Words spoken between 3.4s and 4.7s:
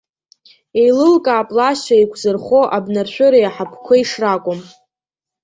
аҳаԥқәеи шракәым.